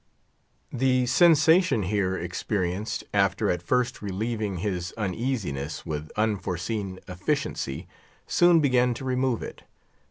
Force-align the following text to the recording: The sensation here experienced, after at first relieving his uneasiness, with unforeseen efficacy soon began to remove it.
The 0.73 1.05
sensation 1.05 1.83
here 1.83 2.17
experienced, 2.17 3.03
after 3.13 3.51
at 3.51 3.61
first 3.61 4.01
relieving 4.01 4.57
his 4.57 4.93
uneasiness, 4.93 5.85
with 5.85 6.11
unforeseen 6.15 6.99
efficacy 7.07 7.87
soon 8.25 8.61
began 8.61 8.95
to 8.95 9.05
remove 9.05 9.43
it. 9.43 9.61